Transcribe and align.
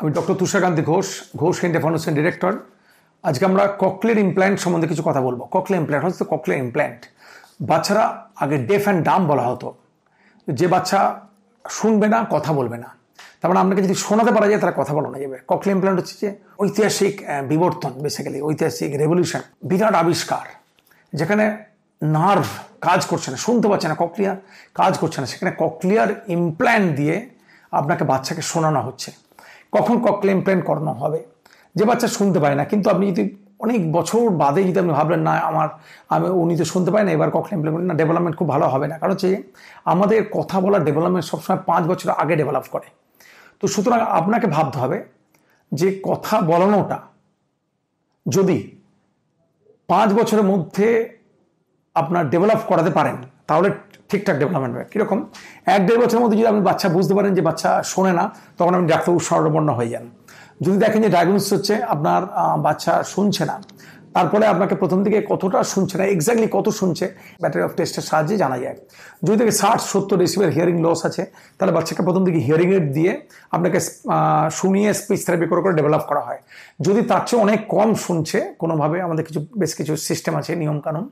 আমি 0.00 0.10
doctor 0.16 0.34
Tusharkanti 0.40 0.82
Ghosh 0.82 1.08
Ghosh 1.42 1.56
India 1.64 1.82
foundation 1.84 2.12
director 2.18 2.52
আজকে 3.28 3.44
আমরা 3.50 3.64
ককলের 3.84 4.18
ইমপ্ল্যান্ট 4.26 4.56
সম্বন্ধে 4.64 4.88
কিছু 4.92 5.02
কথা 5.08 5.20
বলব। 5.26 5.40
ককলে 5.54 5.74
ইমপ্ল্যান্ট 5.76 6.04
হচ্ছে 6.06 6.24
ককলে 6.32 6.54
ইমপ্ল্যান্ট 6.64 7.00
বাচ্চারা 7.70 8.04
আগে 8.42 8.56
ডেফ 8.68 8.82
অ্যান্ড 8.86 9.00
ডাম 9.08 9.22
বলা 9.26 9.44
হতো। 9.50 9.68
যে 10.48 10.66
বাচ্চা 10.74 11.00
শুনবে 11.68 12.06
না, 12.14 12.18
কথা 12.34 12.50
বলবে 12.58 12.76
না। 12.84 12.88
তার 13.40 13.48
মানে 13.50 13.60
আপনাকে 13.64 13.80
যদি 13.86 13.94
শোনাতে 13.94 14.30
পারা 14.36 14.46
যায়, 14.50 14.60
তারা 14.62 14.74
কথা 14.80 14.92
বলানো 14.98 15.16
যাবে। 15.22 15.38
ককলে 15.50 15.70
ইমপ্ল্যান্ট 15.76 15.98
হচ্ছে 16.00 16.14
যে 16.22 16.28
ঐতিহাসিক 16.62 17.14
বিবর্তন 17.48 17.92
বেসিক্যালি 18.04 18.38
ঐতিহাসিক 18.48 18.90
রেভলিউশন 19.02 19.42
বিরাট 19.68 19.94
আবিষ্কার। 20.02 20.46
যেখানে 21.18 21.44
নার্ভ 22.02 22.48
কাজ 22.86 23.00
করছে 23.10 23.28
না, 23.30 23.36
শুনতে 23.46 23.66
পাচ্ছে 23.70 23.86
না 23.88 23.96
ককলিয়া 24.02 24.32
কাজ 24.80 24.92
করছে 24.98 25.18
না। 25.20 25.26
সেখানে 25.32 25.50
ককলিয়ার 25.62 26.10
ইমপ্ল্যান্ট 26.36 26.88
দিয়ে 26.98 27.16
আপনাকে 27.78 28.04
বাচ্চাকে 28.04 28.42
শোনানো 28.50 28.80
হচ্ছে। 28.88 29.10
কখন 29.72 29.96
ককলে 30.06 30.30
ইমপ্ল্যান্ট 30.32 30.62
করানো 30.68 30.92
হবে? 31.02 31.20
যে 31.76 31.84
বাচ্চা 31.88 32.08
শুনতে 32.18 32.38
পায় 32.44 32.56
না, 32.58 32.64
কিন্তু 32.70 32.86
আপনি 32.90 33.04
যদি 33.12 33.22
অনেক 33.64 33.80
বছর 33.92 34.24
বাদে 34.42 34.60
যদি 34.68 34.78
আপনি 34.82 34.92
ভাবলেন, 34.92 35.20
না, 35.28 35.32
আমার, 35.50 35.68
আমি, 36.14 36.26
উনি 36.42 36.54
তো 36.60 36.64
শুনতে 36.64 36.90
পায় 36.90 37.04
না, 37.06 37.10
এবার 37.16 37.30
ককলে 37.36 37.52
ইমপ্ল্যান্ট 37.56 37.86
না 37.90 37.94
ডেভেলপমেন্ট 37.94 38.34
খুব 38.38 38.48
ভালো 38.48 38.66
হবে 38.68 38.86
না। 38.88 38.98
কারণ 38.98 39.12
হচ্ছে, 39.12 39.30
আমাদের 39.84 40.20
কথা 40.36 40.56
বলার 40.60 40.82
ডেভেলপমেন্ট 40.84 41.24
সবসময় 41.30 41.60
পাঁচ 41.66 41.82
বছর 41.90 42.08
আগে 42.22 42.34
ডেভেলপ 42.36 42.64
করে। 42.74 42.88
তো 43.60 43.64
সুতরাং 43.74 44.00
আপনাকে 44.18 44.46
ভাবতে 44.46 44.76
হবে 44.78 44.98
যে 45.72 45.88
কথা 46.08 46.34
বলানোটা 46.40 46.98
যদি 48.26 48.58
পাঁচ 49.88 50.08
বছরের 50.18 50.46
মধ্যে 50.52 50.86
আপনার 51.94 52.24
ডেভেলপ 52.32 52.60
করাতে 52.70 52.90
পারেন, 52.90 53.16
তাহলে 53.48 53.68
ঠিকঠাক 54.10 54.36
ডেভেলপমেন্ট 54.40 54.72
হবে 54.74 54.86
কীরকম? 54.92 55.18
এক 55.76 55.82
দেড় 55.86 55.98
বছরের 56.02 56.22
মধ্যে 56.24 56.36
যদি 56.40 56.48
আপনি 56.52 56.62
বাচ্চা 56.70 56.86
বুঝতে 56.96 57.12
পারেন 57.16 57.32
যে 57.38 57.42
বাচ্চা 57.48 57.70
শোনে 57.92 58.12
না, 58.18 58.24
তখন 58.58 58.72
আপনি 58.76 58.86
ডাক্তারবাবু 58.92 59.20
স্বর্ণবর্ণ 59.28 59.68
হয়ে 59.78 59.90
যান। 59.94 60.04
যদি 60.64 60.76
দেখেন 60.84 61.00
যে 61.04 61.10
ডায়াগনোসিস 61.14 61.50
হচ্ছে 61.56 61.74
আপনার 61.94 62.22
বাচ্চা 62.66 62.92
শুনছে 63.12 63.42
না 63.50 63.56
তারপরে 64.18 64.44
আপনাকে 64.54 64.74
প্রথম 64.82 64.98
দিকে 65.06 65.18
কতটা 65.32 65.58
শুনছে 65.72 65.94
না 66.00 66.04
এক্স্যাক্টলি 66.14 66.48
কত 66.56 66.66
শুনছে 66.80 67.04
ব্যাটারি 67.42 67.62
অফ 67.66 67.72
টেস্টের 67.78 68.04
সাহায্যে 68.10 68.36
জানা 68.42 68.56
যায়। 68.64 68.76
যদি 69.24 69.36
দেখে 69.40 69.54
ষাট, 69.60 69.78
সত্তর 69.90 70.16
ডেসিবেল 70.22 70.50
হিয়ারিং 70.56 70.76
লস 70.86 71.00
আছে, 71.08 71.22
তাহলে 71.58 71.72
বাচ্চাকে 71.76 72.02
প্রথম 72.08 72.22
দিকে 72.26 72.40
হিয়ারিং 72.46 72.68
এড 72.78 72.86
দিয়ে 72.96 73.12
আপনাকে 73.56 73.78
শুনিয়ে 74.60 74.90
স্পিচ 75.00 75.20
থেরাপি 75.26 75.46
করে 75.50 75.60
করে 75.64 75.74
ডেভেলপ 75.78 76.02
করা 76.10 76.22
হয়। 76.26 76.40
যদি 76.86 77.00
তার 77.10 77.22
চেয়ে 77.28 77.40
অনেক 77.46 77.60
কম 77.74 77.88
শুনছে, 78.06 78.38
কোনোভাবে 78.62 78.96
আমাদের 79.06 79.24
কিছু, 79.28 79.40
বেশ 79.60 79.72
কিছু 79.78 79.92
সিস্টেম 80.08 80.32
আছে, 80.40 80.52
নিয়মকানুন। 80.62 81.04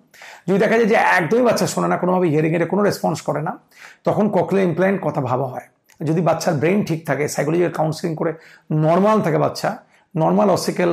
যদি 0.48 0.58
দেখা 0.64 0.74
যায় 0.78 0.88
যে 0.92 0.96
একদমই 1.18 1.44
বাচ্চা 1.48 1.66
শোনে 1.74 1.88
না, 1.92 1.96
কোনোভাবে 2.02 2.26
হিয়ারিং 2.32 2.52
এর 2.56 2.62
কোনো 2.72 2.82
রেসপন্স 2.88 3.18
করে 3.28 3.40
না, 3.48 3.52
তখন 4.06 4.24
ককলে 4.36 4.60
ইমপ্ল্যান্ট 4.68 4.98
কথা 5.06 5.20
ভাবা 5.28 5.46
হয়। 5.52 5.66
যদি 6.08 6.20
বাচ্চার 6.28 6.54
ব্রেন 6.62 6.78
ঠিক 6.88 7.00
থাকে 7.08 7.24
সাইকোলজিক্যাল 7.34 7.72
কাউন্সিলিং 7.78 8.12
করে 8.20 8.32
নর্মাল 8.86 9.18
থাকে 9.26 9.38
বাচ্চা 9.44 9.70
নর্মাল 10.14 10.48
অসিক্যাল 10.58 10.92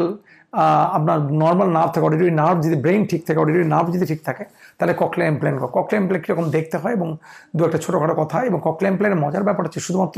আপনার 0.98 1.18
নর্মাল 1.44 1.70
নার্ভ 1.78 1.90
থাকে 1.94 2.06
অডিটরি 2.09 2.34
নার্ভ 2.42 2.58
যদি 2.66 2.78
ব্রেন 2.84 3.02
ঠিক 3.12 3.22
থাকে 3.28 3.40
অডিটরি 3.44 3.66
নার্ভ 3.73 3.88
যদি 3.96 4.06
ঠিক 4.12 4.22
থাকে, 4.28 4.44
তাহলে 4.78 4.94
ককলে 5.02 5.23
এমপ্লেন 5.32 5.54
ককলে 5.78 5.96
ইমপ্ল্যান্ট 6.02 6.23
কীরকম 6.26 6.46
দেখতে 6.58 6.76
হয় 6.82 6.94
এবং 6.98 7.08
দু 7.56 7.62
একটা 7.68 7.80
ছোটোখাটো 7.84 8.14
কথা, 8.22 8.38
এবং 8.50 8.59
ককলে 8.68 8.88
এমপ্লেনের 8.92 9.20
মজার 9.24 9.44
ব্যাপার 9.48 9.64
হচ্ছে 9.66 9.81
শুধুমাত্র 9.88 10.18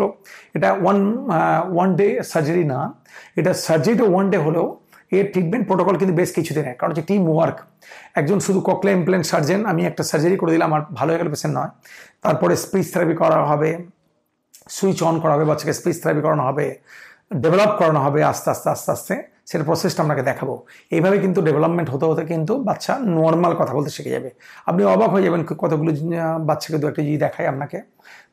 এটা 0.58 0.70
ওয়ান 0.84 0.98
ওয়ান 1.76 1.90
ডে 2.00 2.08
সার্জারি 2.32 2.64
না, 2.74 2.80
এটা 3.40 3.52
সার্জারিটা 3.68 4.06
ওয়ান 4.14 4.26
ডে 4.32 4.38
হলেও 4.48 4.66
এর 5.18 5.26
ট্রিটমেন্ট 5.34 5.64
প্রোটোকল 5.70 5.96
কিন্তু 6.02 6.14
বেশ 6.22 6.30
কিছু 6.38 6.52
দিনের 6.58 6.76
কারণ 6.80 6.90
হচ্ছে 6.92 7.06
টিম 7.10 7.24
ওয়ার্ক 7.34 7.58
একজন 8.20 8.38
শুধু 8.46 8.60
ককলে 8.70 8.90
ইমপ্ল্যান্ট 9.00 9.26
সার্জেন 9.32 9.62
আমি 9.72 9.82
একটা 9.90 10.04
সার্জারি 10.12 10.36
করে 10.42 10.52
দিলাম 10.56 10.68
আমার 10.72 10.82
ভালো 11.00 11.10
হয়ে 11.12 11.20
গেল 11.22 11.30
পেশেন্ট 11.34 11.54
নয়। 11.60 11.72
তারপরে 12.24 12.54
স্পিচ 12.66 12.86
থেরাপি 12.94 13.16
করা 13.22 13.38
হবে 13.52 13.70
সুইচ 14.76 15.00
অন 15.10 15.16
করা 15.24 15.34
হবে, 15.36 15.46
বাচ্চাকে 15.50 15.74
স্পিচ 15.80 15.98
থেরাপি 16.02 16.22
করানো 16.26 16.44
হবে 16.50 16.66
ডেভেলপ 17.44 17.72
করানো 17.80 18.00
হবে, 18.06 18.20
আস্তে 18.32 18.48
আস্তে 18.54 18.70
আস্তে 18.76 18.92
আস্তে। 18.98 19.16
সেটা 19.48 19.64
প্রসেসটা 19.70 20.02
আপনাকে 20.06 20.24
দেখাবো। 20.30 20.56
এইভাবে 20.96 21.18
কিন্তু 21.24 21.40
ডেভেলপমেন্ট 21.48 21.88
হতে 21.94 22.06
হতে 22.10 22.24
কিন্তু 22.32 22.54
বাচ্চা 22.68 22.94
নর্মাল 23.20 23.54
কথা 23.60 23.74
বলতে 23.78 23.92
শিখে 23.96 24.12
যাবে। 24.16 24.30
আপনি 24.70 24.82
অবাক 24.94 25.10
হয়ে 25.14 25.26
যাবেন 25.28 25.42
কতগুলো 25.64 25.92
বাচ্চাকে 26.50 26.78
দু 26.82 26.86
একটা 26.92 27.02
যদি 27.08 27.18
দেখায় 27.26 27.48
আপনাকে। 27.54 27.78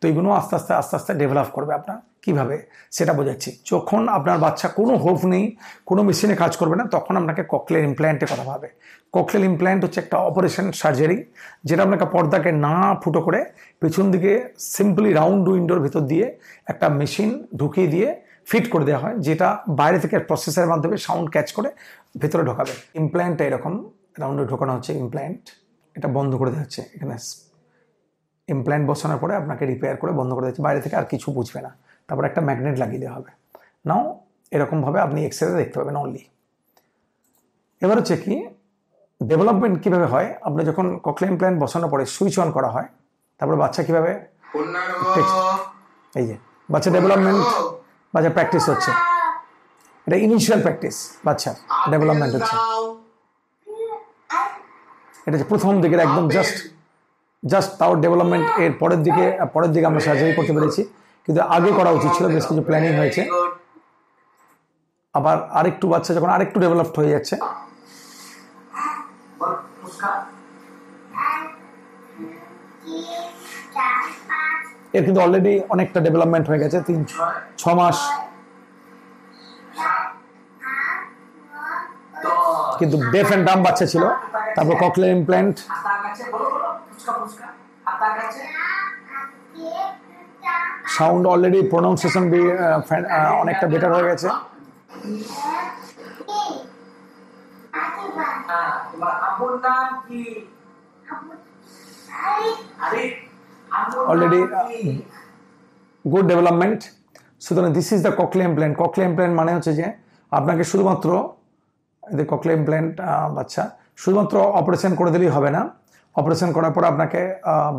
তো 0.00 0.04
এইগুলো 0.10 0.28
আস্তে 0.40 0.54
আস্তে 0.58 0.72
আস্তে 0.80 0.94
আস্তে 0.98 1.12
ডেভেলপ 1.20 1.48
করবে 1.56 1.72
আপনার। 1.80 1.98
কীভাবে? 2.24 2.56
সেটা 2.96 3.12
বোঝাচ্ছি। 3.18 3.50
যখন 3.70 4.02
আপনার 4.16 4.36
বাচ্চা 4.44 4.66
কোনো 4.78 4.94
হোপ 5.04 5.20
নেই, 5.32 5.44
কোনো 5.86 6.00
মেশিনে 6.08 6.34
কাজ 6.42 6.52
করবে 6.60 6.76
না, 6.80 6.84
তখন 6.94 7.14
আপনাকে 7.20 7.42
ককলের 7.52 7.82
ইমপ্ল্যান্টে 7.88 8.26
কথা 8.32 8.44
ভাবে। 8.50 8.68
ককলের 9.16 9.42
ইমপ্ল্যান্ট 9.50 9.80
হচ্ছে 9.84 9.98
একটা 10.04 10.16
অপারেশন 10.28 10.66
সার্জারি 10.80 11.18
যেটা 11.68 11.82
আপনাকে 11.86 12.06
পর্দাকে 12.14 12.50
না 12.66 12.74
ফুটো 13.02 13.20
করে 13.26 13.40
পেছন 13.82 14.04
দিকে 14.14 14.32
সিম্পলি 14.74 15.10
রাউন্ড 15.20 15.44
উইন্ডোর 15.52 15.80
ভিতর 15.86 16.02
দিয়ে 16.12 16.26
একটা 16.72 16.86
মেশিন 17.00 17.30
ঢুকিয়ে 17.56 17.88
দিয়ে 17.94 18.08
ফিট 18.48 18.64
করে 18.72 18.84
দেওয়া 18.88 19.00
হয় 19.04 19.16
যেটা 19.26 19.48
বাইরে 19.80 19.98
থেকে 20.04 20.16
প্রসেসের 20.28 20.66
মাধ্যমে 20.72 20.97
সাউন্ড 21.06 21.26
ক্যাচ 21.34 21.48
করে 21.56 21.69
ভেতরে 22.20 22.42
ঢোকাবে। 22.48 22.75
ইমপ্ল্যান্টটা 23.00 23.42
এরকম 23.48 23.72
রাউন্ডে 24.22 24.44
ঢোকানো 24.53 24.72
হচ্ছে 24.76 24.92
ইমপ্ল্যান্ট 25.03 25.42
এটা 25.97 26.08
বন্ধ 26.16 26.32
করে 26.41 26.50
দেওয়া 26.52 26.64
হচ্ছে। 26.66 26.82
এখানে 26.94 27.16
ইমপ্ল্যান্ট 28.54 28.84
বসানোর 28.91 29.19
পরে 29.22 29.32
আপনাকে 29.41 29.62
রিপেয়ার 29.72 29.97
করে 30.02 30.12
বন্ধ 30.20 30.31
করে 30.36 30.47
দিচ্ছে 30.47 30.62
বাইরে 30.66 30.81
থেকে 30.84 30.94
আর 31.00 31.06
কিছু 31.12 31.28
বুঝবে 31.36 31.60
না। 31.66 31.70
তারপর 32.06 32.25
একটা 32.31 32.41
ম্যাগনেট 32.48 32.76
লাগিয়ে 32.82 33.02
দেওয়া 33.02 33.14
হবে। 33.19 33.31
নাও 33.88 34.02
এরকমভাবে 34.54 34.98
আপনি 35.06 35.19
এক্সরে 35.28 35.52
দেখতে 35.60 35.76
পাবেন 35.81 35.97
অনলি 36.04 36.22
এবার 37.82 37.97
হচ্ছে 38.00 38.16
কি 38.25 38.34
ডেভেলপমেন্ট 39.31 39.76
কীভাবে 39.82 40.06
হয়? 40.12 40.28
আপনি 40.48 40.60
যখন 40.70 40.86
ককলে 41.06 41.26
ইমপ্ল্যান্ট 41.32 41.56
বসানোর 41.62 41.91
পরে 41.92 42.04
সুইচ 42.14 42.34
অন 42.42 42.48
করা 42.56 42.70
হয় 42.75 42.88
তারপরে 43.38 43.56
বাচ্চা 43.62 43.82
কীভাবে? 43.86 44.12
এই 46.20 46.25
যে 46.28 46.36
বাচ্চা 46.72 46.91
ডেভেলপমেন্ট 46.97 47.44
বাচ্চা 48.12 48.30
প্র্যাকটিস 48.36 48.64
হচ্ছে। 48.70 48.90
এটা 50.06 50.16
ইনিশিয়াল 50.26 50.60
প্র্যাকটিস 50.64 50.96
বাচ্চার 51.26 51.54
ডেভেলপমেন্ট 51.92 52.32
হচ্ছে। 52.36 52.56
এটা 55.26 55.34
হচ্ছে 55.34 55.48
প্রথম 55.52 55.72
দিকের 55.82 56.00
একদম 56.06 56.24
জাস্ট 56.36 56.56
জাস্ট 57.42 57.70
তাও 57.80 57.92
ডেভেলপমেন্ট 58.04 58.46
এর 58.64 58.72
পরের 58.80 59.00
দিকে 59.06 59.24
পরের 59.54 59.70
দিকে 59.74 59.86
আমরা 59.90 60.00
সার্জারি 60.06 60.32
করতে 60.38 60.52
পেরেছি। 60.56 60.82
কিন্তু 61.24 61.40
আগে 61.56 61.70
করা 61.78 61.90
উচিত 61.98 62.10
ছিল, 62.16 62.26
বেশ 62.34 62.44
কিছু 62.48 62.62
প্ল্যানিং 62.68 62.92
হয়েছে। 63.00 63.22
আবার 65.18 65.36
আরেকটু 65.58 65.84
বাচ্চা 65.92 66.10
যখন 66.16 66.30
আরেকটু 66.36 66.56
ডেভেলপড 66.64 66.94
হয়ে 67.00 67.12
যাচ্ছে 67.14 67.34
এর 74.97 75.03
কিন্তু 75.06 75.20
অলরেডি 75.25 75.54
অনেকটা 75.75 75.98
ডেভেলপমেন্ট 76.06 76.47
হয়ে 76.50 76.60
গেছে, 76.62 76.78
তিন, 76.88 77.00
ছ 77.60 77.62
মাস। 77.78 77.98
কিন্তু 82.78 82.97
ডেফ 83.14 83.28
অ্যান্ড 83.31 83.44
ডাম 83.48 83.58
বাচ্চা 83.66 83.86
ছিল। 83.92 84.04
তারপর 84.56 84.75
cochlear 84.82 85.06
implant 85.19 85.56
sound 90.97 91.25
already 91.32 91.60
pronunciation 91.72 92.25
অনেকটা 93.42 93.66
বেটার 93.72 93.92
হয়ে 93.97 94.08
গেছে। 94.10 94.28
আরে 102.84 103.02
Already, 104.10 104.40
কি? 104.70 104.80
গুড 106.04 106.24
ডেভেলপমেন্ট 106.30 106.80
সুতরাং 107.44 107.70
this 107.76 107.88
is 107.94 108.00
the 108.06 108.12
cochlear 108.20 108.42
implant 108.50 108.74
cochlear 108.82 109.02
implant 109.10 109.34
মানে 109.40 109.50
হচ্ছে 109.56 109.72
যে 109.78 109.86
আপনাকে 110.32 110.62
শুধুমাত্র 110.70 111.08
এদের 112.02 112.26
ককলে 112.32 112.52
ইমপ্ল্যান্ট 112.58 112.92
বাচ্চা 113.36 113.62
শুধুমাত্র 114.02 114.34
অপারেশন 114.60 114.92
করে 114.98 115.10
দিলেই 115.14 115.32
হবে 115.36 115.50
না। 115.56 115.62
অপারেশন 116.16 116.50
করার 116.56 116.72
পর 116.76 116.82
আপনাকে 116.92 117.20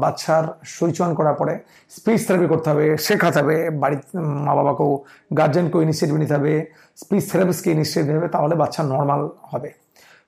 বাচ্চার 0.03 0.43
সুইচ 0.75 0.97
করার 1.19 1.35
পরে 1.39 1.53
স্পিচ 1.95 2.19
থেরাপি 2.27 2.47
করতে 2.53 2.67
হবে 2.71 2.85
শেখাতে 3.05 3.39
হবে 3.41 3.57
বাড়ির 3.81 4.01
মা 4.45 4.53
বাবাকেও 4.59 4.91
গার্জেনকেও 5.39 5.79
ইনিশিয়েটিভ 5.85 6.15
নিতে 6.23 6.33
হবে 6.37 6.53
স্পিচ 7.01 7.23
থেরাপিস্টকে 7.31 7.69
ইনিশিয়েটিভ 7.75 8.05
নিতে 8.07 8.19
হবে 8.19 8.29
তাহলে 8.35 8.53
বাচ্চা 8.61 8.81
নর্মাল 8.93 9.21
হবে। 9.51 9.69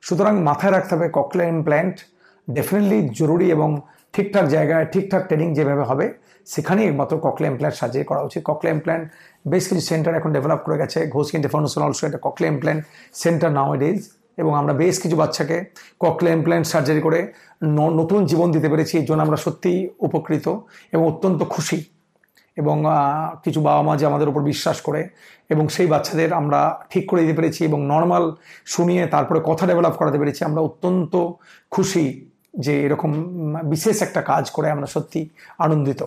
সুতরাং 0.06 0.34
মাথায় 0.50 0.72
রাখতে 0.76 0.92
হবে 0.96 1.08
ককলে 1.18 1.44
ইমপ্ল্যান্ট 1.56 1.96
ডেফিনেটলি 2.48 3.00
জরুরি 3.20 3.48
এবং 3.58 3.70
ঠিকঠাক 4.16 4.46
জায়গায়, 4.56 4.86
ঠিকঠাক 4.94 5.24
ট্রেনিং 5.30 5.48
যেভাবে 5.58 5.84
হবে, 5.90 6.06
সেখানেই 6.54 6.86
একমাত্র 6.90 7.14
ককলে 7.26 7.46
ইমপ্ল্যান্ট 7.52 7.76
সার্জারি 7.80 8.06
করা 8.10 8.22
উচিত। 8.28 8.42
ককলে 8.50 8.70
ইমপ্ল্যান্ট 8.76 9.06
বেশ 9.52 9.64
কিছু 9.70 9.84
সেন্টার 9.92 10.12
এখন 10.20 10.32
ডেভেলপ 10.38 10.62
করে 10.66 10.78
গেছে। 10.82 11.00
ঘোষ 11.14 11.28
কিন্টে 11.32 11.50
ফাউন্ডেশন 11.54 11.82
অলসো 11.88 12.04
একটা 12.10 12.20
ককলে 12.26 12.46
ইমপ্ল্যান্ট 12.54 12.82
সেন্টার 13.24 13.50
নাও 13.58 13.72
ডেজ 13.82 14.00
এবং 14.42 14.52
আমরা 14.62 14.74
বেশ 14.82 14.96
কিছু 15.04 15.16
বাচ্চাকে 15.22 15.58
ককলে 16.04 16.30
ইমপ্ল্যান্ট 16.38 16.66
সার্জারি 16.74 17.02
করে 17.08 17.20
নতুন 18.00 18.20
জীবন 18.32 18.48
দিতে 18.56 18.68
পেরেছি। 18.72 18.94
এর 19.02 19.06
জন্য 19.10 19.22
আমরা 19.28 19.38
সত্যিই 19.46 19.80
উপকৃত 20.08 20.46
এবং 20.94 21.04
অত্যন্ত 21.12 21.42
খুশি 21.54 21.80
এবং 22.58 22.76
কিছু 23.46 23.60
বাবা 23.68 23.82
মা 23.88 23.94
যে 24.00 24.06
আমাদের 24.12 24.28
উপর 24.32 24.42
বিশ্বাস 24.52 24.78
করে 24.88 25.02
এবং 25.54 25.66
সেই 25.76 25.88
বাচ্চাদের 25.94 26.30
আমরা 26.42 26.60
ঠিক 26.92 27.04
করে 27.10 27.22
দিতে 27.24 27.36
পেরেছি 27.40 27.62
এবং 27.70 27.80
নর্মাল 27.94 28.24
শুনিয়ে 28.74 29.04
তারপরে 29.14 29.40
কথা 29.50 29.64
ডেভেলপ 29.70 29.96
করাতে 30.00 30.18
পেরেছি। 30.22 30.42
আমরা 30.50 30.62
অত্যন্ত 30.68 31.14
খুশি 31.76 32.06
যে 32.60 32.84
এরকম 32.84 33.12
বিশেষ 33.64 34.02
একটা 34.02 34.22
কাজ 34.22 34.52
করে 34.52 34.72
আমরা 34.72 34.86
সত্যি 34.86 35.30
আনন্দিত। 35.60 36.04